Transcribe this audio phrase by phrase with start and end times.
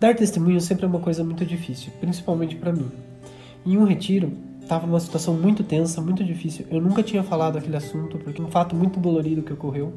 [0.00, 2.88] Dar testemunho sempre é uma coisa muito difícil, principalmente para mim.
[3.66, 4.32] Em um retiro,
[4.62, 6.64] estava uma situação muito tensa, muito difícil.
[6.70, 9.92] Eu nunca tinha falado aquele assunto porque é um fato muito dolorido que ocorreu.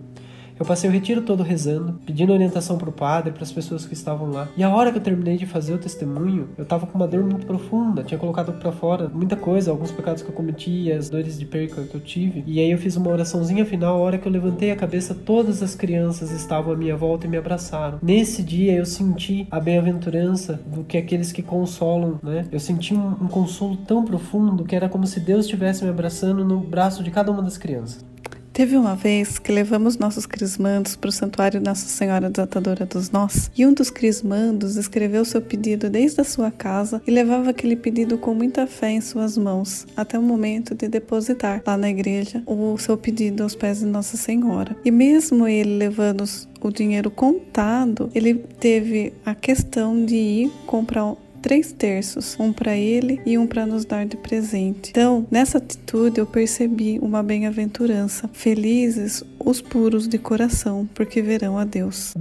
[0.62, 3.96] Eu passei o retiro todo rezando, pedindo orientação para o padre, para as pessoas que
[3.96, 4.48] estavam lá.
[4.56, 7.24] E a hora que eu terminei de fazer o testemunho, eu tava com uma dor
[7.24, 11.40] muito profunda, tinha colocado para fora muita coisa, alguns pecados que eu cometi, as dores
[11.40, 12.44] de perca que eu tive.
[12.46, 15.64] E aí eu fiz uma oraçãozinha final, a hora que eu levantei a cabeça, todas
[15.64, 17.98] as crianças estavam à minha volta e me abraçaram.
[18.00, 22.46] Nesse dia eu senti a bem-aventurança do que aqueles que consolam, né?
[22.52, 26.46] Eu senti um, um consolo tão profundo que era como se Deus estivesse me abraçando
[26.46, 28.11] no braço de cada uma das crianças.
[28.54, 33.50] Teve uma vez que levamos nossos crismandos para o Santuário Nossa Senhora Desatadora dos Nós
[33.58, 38.18] e um dos crismandos escreveu seu pedido desde a sua casa e levava aquele pedido
[38.18, 42.78] com muita fé em suas mãos até o momento de depositar lá na igreja o
[42.78, 44.76] seu pedido aos pés de Nossa Senhora.
[44.84, 46.26] E mesmo ele levando
[46.62, 53.20] o dinheiro contado, ele teve a questão de ir comprar três terços, um para ele
[53.26, 54.92] e um para nos dar de presente.
[54.92, 58.30] Então, nessa atitude eu percebi uma bem-aventurança.
[58.32, 62.14] Felizes os puros de coração, porque verão a Deus.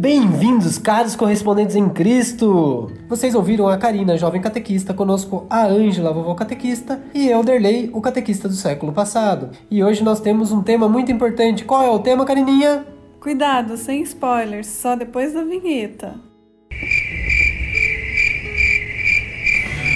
[0.00, 2.90] Bem-vindos, caros correspondentes em Cristo!
[3.06, 8.00] Vocês ouviram a Karina, jovem catequista, conosco a Ângela, vovó catequista, e eu, Derlei, o
[8.00, 9.50] catequista do século passado.
[9.70, 11.64] E hoje nós temos um tema muito importante.
[11.64, 12.86] Qual é o tema, Carininha?
[13.20, 16.18] Cuidado, sem spoilers, só depois da vinheta.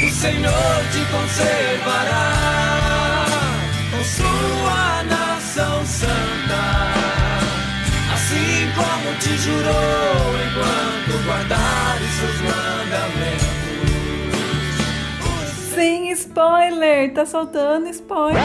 [0.04, 0.52] O Senhor
[0.92, 2.34] te conservará
[3.90, 6.92] com sua nação santa,
[8.12, 13.54] assim como te jurou enquanto guardares seus mandamentos.
[15.74, 18.42] Sem spoiler, tá soltando spoiler.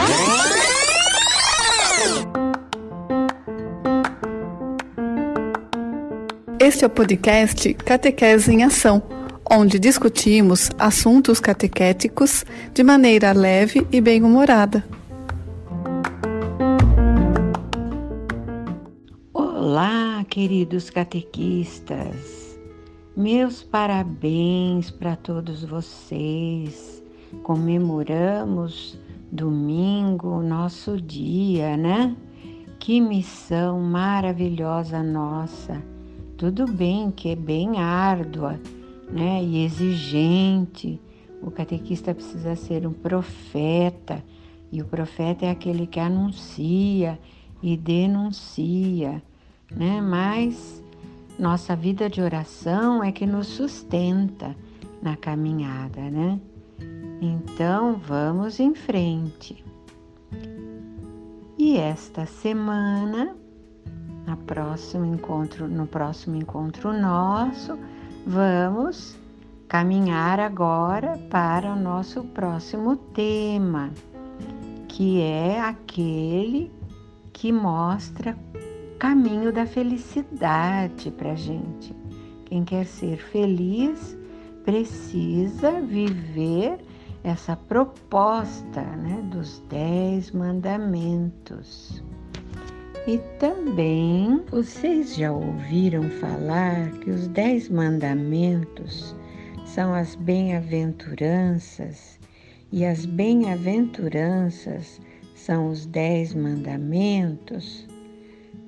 [6.69, 9.01] Este é o podcast Catequese em Ação,
[9.49, 12.45] onde discutimos assuntos catequéticos
[12.75, 14.85] de maneira leve e bem-humorada.
[19.33, 22.55] Olá, queridos catequistas.
[23.17, 27.03] Meus parabéns para todos vocês.
[27.41, 28.95] Comemoramos
[29.31, 32.15] domingo, nosso dia, né?
[32.77, 35.81] Que missão maravilhosa nossa
[36.39, 38.57] tudo bem que é bem árdua
[39.11, 40.99] né, e exigente.
[41.41, 44.23] O catequista precisa ser um profeta,
[44.71, 47.19] e o profeta é aquele que anuncia
[47.61, 49.21] e denuncia,
[49.69, 49.99] né?
[49.99, 50.81] Mas
[51.37, 54.55] nossa vida de oração é que nos sustenta
[55.01, 56.39] na caminhada, né?
[57.21, 59.63] Então vamos em frente.
[61.57, 63.35] E esta semana
[64.29, 67.79] na próximo encontro, no próximo encontro nosso,
[68.27, 69.17] vamos
[69.67, 73.91] caminhar agora para o nosso próximo tema,
[74.87, 76.71] que é aquele
[77.33, 78.37] que mostra
[78.99, 81.95] caminho da felicidade para gente.
[82.45, 84.15] Quem quer ser feliz
[84.63, 86.77] precisa viver
[87.23, 92.03] essa proposta né, dos dez mandamentos.
[93.11, 99.15] E também vocês já ouviram falar que os Dez Mandamentos
[99.65, 102.19] são as bem-aventuranças
[102.71, 105.01] e as bem-aventuranças
[105.33, 107.87] são os Dez Mandamentos?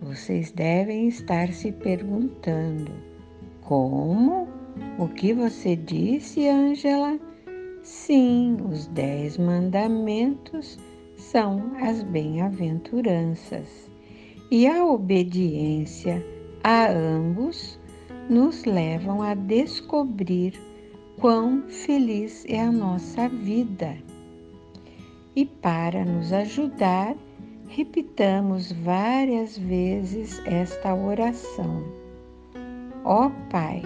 [0.02, 2.92] Vocês devem estar se perguntando:
[3.62, 4.48] como?
[4.98, 7.20] O que você disse, Ângela?
[7.84, 10.80] Sim, os Dez Mandamentos
[11.16, 13.91] são as bem-aventuranças
[14.52, 16.22] e a obediência
[16.62, 17.80] a ambos
[18.30, 20.54] nos levam a descobrir
[21.18, 23.98] quão feliz é a nossa vida.
[25.34, 27.16] E para nos ajudar,
[27.70, 31.82] repitamos várias vezes esta oração.
[33.06, 33.82] Ó Pai,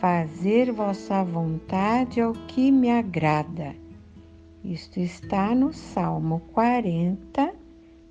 [0.00, 3.76] fazer vossa vontade é o que me agrada.
[4.64, 7.53] Isto está no Salmo 40,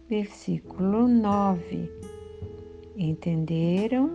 [0.10, 1.90] versículo 9.
[2.96, 4.12] Entenderam?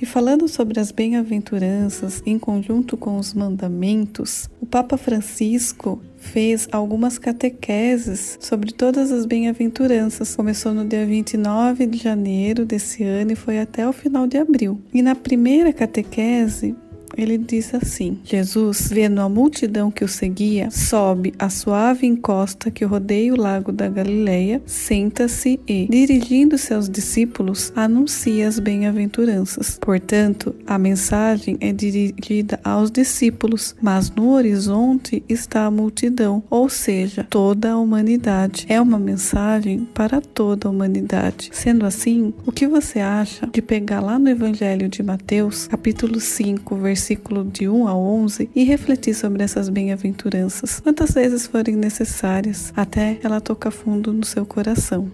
[0.00, 7.18] E falando sobre as bem-aventuranças em conjunto com os mandamentos, o Papa Francisco fez algumas
[7.18, 10.36] catequeses sobre todas as bem-aventuranças.
[10.36, 14.80] Começou no dia 29 de janeiro desse ano e foi até o final de abril.
[14.92, 16.76] E na primeira catequese,
[17.22, 22.84] ele diz assim: Jesus, vendo a multidão que o seguia, sobe a suave encosta que
[22.84, 29.78] rodeia o lago da Galileia, senta-se e, dirigindo-se aos discípulos, anuncia as bem-aventuranças.
[29.80, 37.26] Portanto, a mensagem é dirigida aos discípulos, mas no horizonte está a multidão, ou seja,
[37.28, 38.64] toda a humanidade.
[38.68, 41.50] É uma mensagem para toda a humanidade.
[41.52, 46.76] Sendo assim, o que você acha de pegar lá no Evangelho de Mateus, capítulo 5,
[46.76, 47.07] versículo
[47.44, 53.40] de 1 a 11, e refletir sobre essas bem-aventuranças, quantas vezes forem necessárias, até ela
[53.40, 55.10] tocar fundo no seu coração.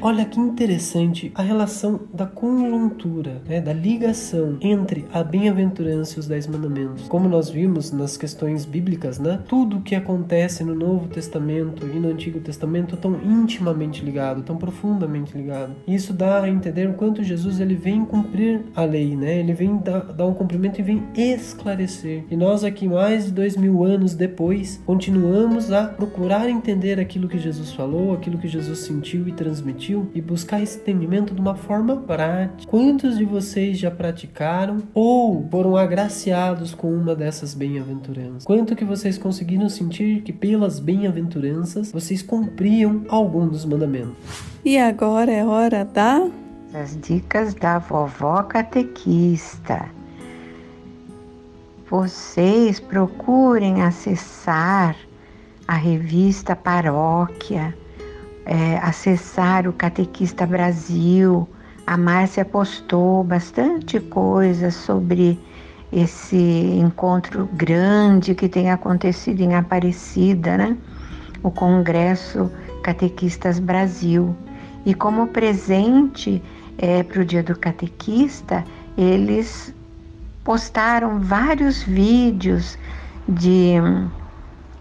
[0.00, 6.26] Olha que interessante a relação da conjuntura, né, da ligação entre a bem-aventurança e os
[6.26, 7.08] dez mandamentos.
[7.08, 12.08] Como nós vimos nas questões bíblicas, né, tudo que acontece no Novo Testamento e no
[12.08, 15.74] Antigo Testamento tão intimamente ligado, tão profundamente ligado.
[15.86, 19.40] E isso dá a entender o quanto Jesus ele vem cumprir a lei, né?
[19.40, 22.24] Ele vem dar, dar um cumprimento e vem esclarecer.
[22.30, 27.38] E nós aqui mais de dois mil anos depois continuamos a procurar entender aquilo que
[27.38, 31.96] Jesus falou, aquilo que Jesus sentiu e transmitiu e buscar esse entendimento de uma forma
[31.96, 32.70] prática.
[32.70, 38.44] Quantos de vocês já praticaram ou foram agraciados com uma dessas bem-aventuranças?
[38.44, 44.16] Quanto que vocês conseguiram sentir que pelas bem-aventuranças vocês cumpriam algum dos mandamentos?
[44.64, 46.28] E agora é hora da
[46.74, 49.88] As dicas da vovó catequista.
[51.88, 54.96] Vocês procurem acessar
[55.66, 57.74] a revista Paróquia
[58.46, 61.48] é, acessar o Catequista Brasil.
[61.86, 65.38] A Márcia postou bastante coisa sobre
[65.92, 70.76] esse encontro grande que tem acontecido em Aparecida, né?
[71.42, 72.50] O Congresso
[72.82, 74.34] Catequistas Brasil.
[74.84, 76.42] E como presente
[76.78, 78.64] é, para o Dia do Catequista,
[78.96, 79.74] eles
[80.44, 82.78] postaram vários vídeos
[83.28, 83.74] de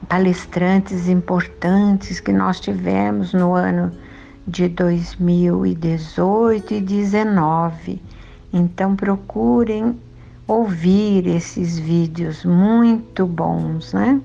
[0.05, 3.91] palestrantes importantes que nós tivemos no ano
[4.47, 8.01] de 2018 e 2019.
[8.53, 9.99] Então procurem
[10.47, 14.21] ouvir esses vídeos muito bons, né?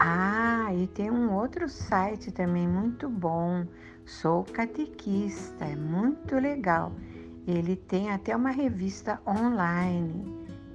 [0.00, 3.64] Ah, e tem um outro site também muito bom.
[4.04, 6.92] Sou catequista, é muito legal.
[7.46, 10.24] Ele tem até uma revista online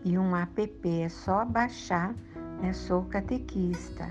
[0.05, 2.13] e um app, é só baixar
[2.61, 2.73] né?
[2.73, 4.09] Sou catequista.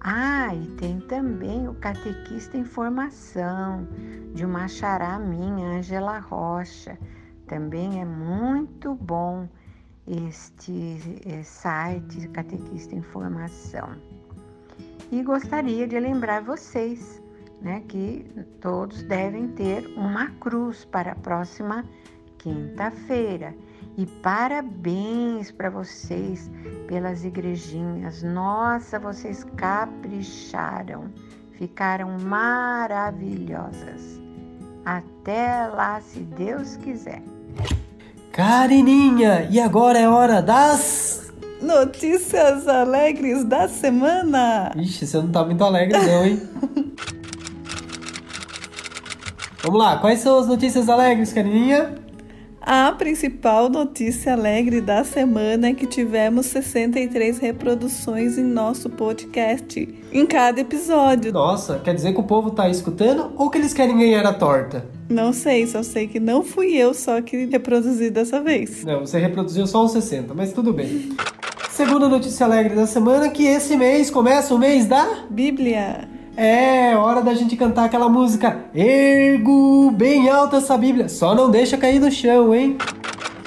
[0.00, 3.88] Ah, e tem também o Catequista em Formação,
[4.32, 6.96] de uma xará minha, Angela Rocha.
[7.48, 9.48] Também é muito bom
[10.06, 13.96] este site Catequista em Formação.
[15.10, 17.20] E gostaria de lembrar vocês
[17.60, 18.24] né, que
[18.60, 21.84] todos devem ter uma cruz para a próxima
[22.38, 23.54] quinta-feira.
[23.98, 26.48] E parabéns para vocês
[26.86, 28.22] pelas igrejinhas.
[28.22, 31.06] Nossa, vocês capricharam.
[31.50, 34.20] Ficaram maravilhosas.
[34.84, 37.20] Até lá, se Deus quiser.
[38.30, 41.32] Carininha, e agora é hora das.
[41.60, 44.70] Notícias alegres da semana.
[44.76, 46.40] Ixi, você não tá muito alegre, não, hein?
[49.60, 52.06] Vamos lá, quais são as notícias alegres, Carininha?
[52.70, 60.26] A principal notícia alegre da semana é que tivemos 63 reproduções em nosso podcast, em
[60.26, 61.32] cada episódio.
[61.32, 64.84] Nossa, quer dizer que o povo tá escutando ou que eles querem ganhar a torta?
[65.08, 68.84] Não sei, só sei que não fui eu só que reproduzi dessa vez.
[68.84, 71.16] Não, você reproduziu só uns 60, mas tudo bem.
[71.70, 76.17] Segunda notícia alegre da semana que esse mês começa o mês da Bíblia.
[76.40, 81.76] É hora da gente cantar aquela música Ergo bem alta essa Bíblia, só não deixa
[81.76, 82.78] cair no chão, hein?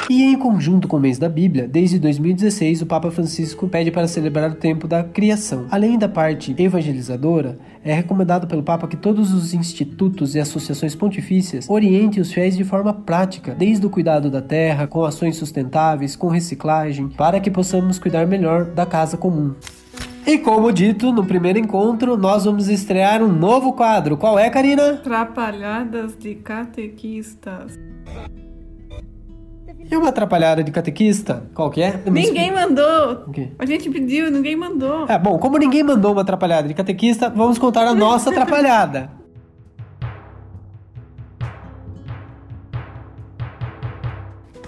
[0.09, 4.09] E em conjunto com o mês da Bíblia, desde 2016 o Papa Francisco pede para
[4.09, 5.67] celebrar o tempo da criação.
[5.71, 11.69] Além da parte evangelizadora, é recomendado pelo Papa que todos os institutos e associações pontifícias
[11.69, 16.27] orientem os fiéis de forma prática, desde o cuidado da terra, com ações sustentáveis, com
[16.27, 19.55] reciclagem, para que possamos cuidar melhor da casa comum.
[20.25, 24.17] E como dito no primeiro encontro, nós vamos estrear um novo quadro.
[24.17, 24.97] Qual é, Karina?
[24.97, 27.77] Trapalhadas de catequistas.
[29.89, 31.49] E uma atrapalhada de catequista?
[31.53, 31.99] Qual que é?
[32.05, 33.23] Ninguém mandou.
[33.27, 33.49] O quê?
[33.59, 35.05] A gente pediu, ninguém mandou.
[35.07, 39.20] É, bom, como ninguém mandou uma atrapalhada de catequista, vamos contar a nossa atrapalhada.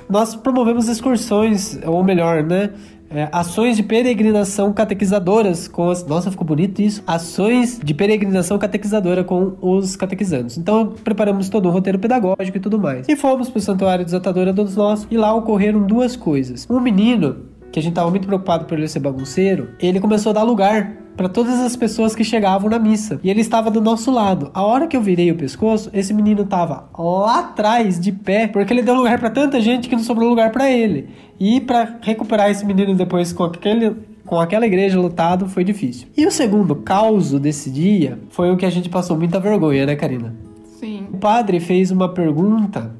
[0.09, 2.71] Nós promovemos excursões, ou melhor, né?
[3.13, 6.05] é, ações de peregrinação catequizadoras com as.
[6.05, 7.03] Nossa, ficou bonito isso.
[7.05, 10.57] Ações de peregrinação catequizadora com os catequizandos.
[10.57, 13.07] Então, preparamos todo um roteiro pedagógico e tudo mais.
[13.07, 15.07] E fomos pro Santuário Desatadora dos Nós.
[15.11, 16.67] E lá ocorreram duas coisas.
[16.69, 17.37] Um menino,
[17.71, 21.02] que a gente tava muito preocupado por ele ser bagunceiro, ele começou a dar lugar
[21.15, 23.19] para todas as pessoas que chegavam na missa.
[23.23, 24.49] E ele estava do nosso lado.
[24.53, 28.73] A hora que eu virei o pescoço, esse menino tava lá atrás, de pé, porque
[28.73, 31.09] ele deu lugar para tanta gente que não sobrou lugar para ele.
[31.39, 36.07] E para recuperar esse menino depois com aquele com aquela igreja lotado foi difícil.
[36.15, 39.95] E o segundo caos desse dia foi o que a gente passou muita vergonha, né,
[39.95, 40.33] Karina?
[40.79, 41.07] Sim.
[41.11, 42.95] O padre fez uma pergunta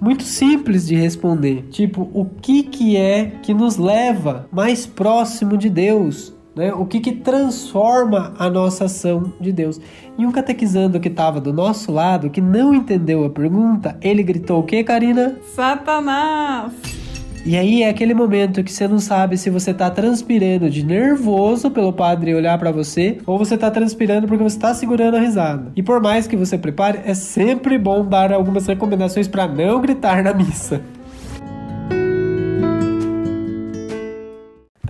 [0.00, 5.68] muito simples de responder, tipo, o que que é que nos leva mais próximo de
[5.68, 6.32] Deus?
[6.60, 6.74] Né?
[6.74, 9.80] O que, que transforma a nossa ação de Deus?
[10.18, 14.60] E um catequizando que estava do nosso lado, que não entendeu a pergunta, ele gritou
[14.60, 15.38] o que, Karina?
[15.54, 16.74] Satanás!
[17.46, 21.70] E aí é aquele momento que você não sabe se você tá transpirando de nervoso
[21.70, 25.72] pelo padre olhar para você ou você tá transpirando porque você tá segurando a risada.
[25.74, 30.22] E por mais que você prepare, é sempre bom dar algumas recomendações para não gritar
[30.22, 30.82] na missa.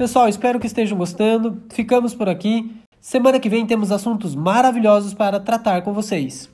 [0.00, 1.62] Pessoal, espero que estejam gostando.
[1.68, 2.74] Ficamos por aqui.
[3.02, 6.48] Semana que vem temos assuntos maravilhosos para tratar com vocês.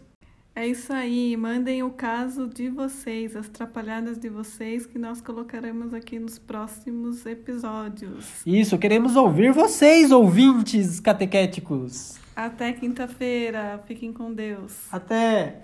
[0.53, 5.95] É isso aí, mandem o caso de vocês, as trapalhadas de vocês, que nós colocaremos
[5.95, 8.27] aqui nos próximos episódios.
[8.45, 12.17] Isso, queremos ouvir vocês, ouvintes catequéticos.
[12.35, 14.73] Até quinta-feira, fiquem com Deus.
[14.91, 15.61] Até!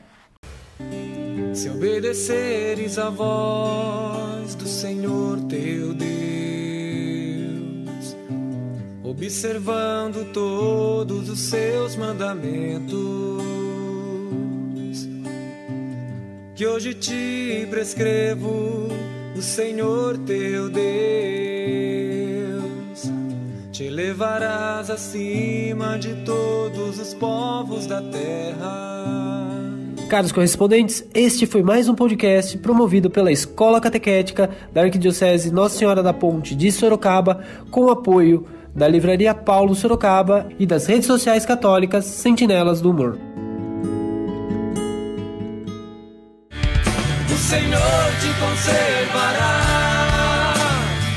[1.52, 6.41] Se obedeceres a voz do Senhor teu Deus,
[9.12, 13.42] observando todos os seus mandamentos,
[16.54, 18.88] que hoje te prescrevo,
[19.36, 20.82] o Senhor teu Deus,
[23.70, 29.10] te levarás acima de todos os povos da terra.
[30.08, 36.02] Caros correspondentes, este foi mais um podcast promovido pela Escola Catequética da Arquidiocese Nossa Senhora
[36.02, 42.04] da Ponte de Sorocaba, com apoio da Livraria Paulo Sorocaba e das redes sociais católicas
[42.04, 43.18] Sentinelas do Humor.
[47.30, 49.62] O Senhor te conservará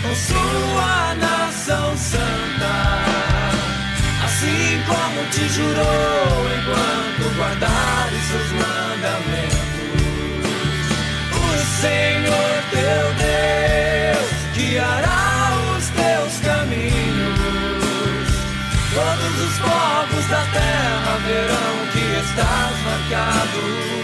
[0.01, 2.75] com sua nação santa,
[4.25, 8.94] assim como te jurou enquanto guardares seus mandamentos.
[20.29, 23.94] Da terra verão que estás marcado